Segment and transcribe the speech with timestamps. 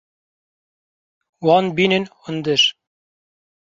[1.45, 2.63] Wan bînin hundir.